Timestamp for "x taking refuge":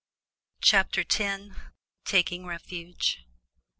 1.07-3.19